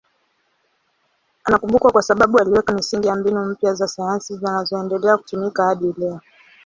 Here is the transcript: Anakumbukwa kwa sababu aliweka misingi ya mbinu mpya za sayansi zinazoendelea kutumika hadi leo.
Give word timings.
Anakumbukwa 1.43 1.91
kwa 1.91 2.01
sababu 2.01 2.39
aliweka 2.39 2.73
misingi 2.73 3.07
ya 3.07 3.15
mbinu 3.15 3.45
mpya 3.45 3.73
za 3.73 3.87
sayansi 3.87 4.37
zinazoendelea 4.37 5.17
kutumika 5.17 5.63
hadi 5.65 5.93
leo. 5.97 6.21